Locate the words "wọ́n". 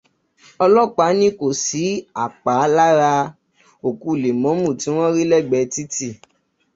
4.95-5.11